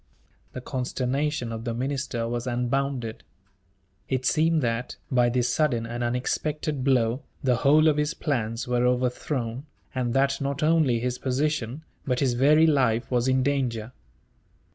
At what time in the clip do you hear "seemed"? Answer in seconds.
4.25-4.63